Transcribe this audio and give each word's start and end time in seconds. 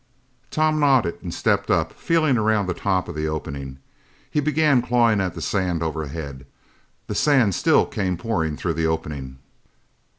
Tom 0.49 0.79
nodded 0.79 1.19
and 1.21 1.31
stepped 1.31 1.69
up, 1.69 1.93
feeling 1.93 2.35
around 2.35 2.65
the 2.65 2.73
top 2.73 3.07
of 3.07 3.13
the 3.13 3.27
opening. 3.27 3.77
He 4.31 4.39
began 4.39 4.81
clawing 4.81 5.21
at 5.21 5.35
the 5.35 5.43
sand 5.43 5.83
overhead. 5.83 6.47
The 7.05 7.13
sand 7.13 7.53
still 7.53 7.85
came 7.85 8.17
pouring 8.17 8.57
through 8.57 8.73
the 8.73 8.87
opening. 8.87 9.37